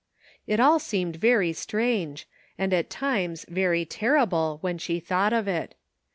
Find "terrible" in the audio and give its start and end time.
3.85-4.57